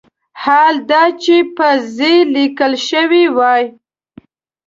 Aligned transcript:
حال 0.43 0.75
دا 0.89 1.03
چې 1.23 1.35
په 1.55 1.69
"ز" 1.95 1.97
لیکل 2.35 2.73
شوی 2.87 3.23
وای. 3.37 3.63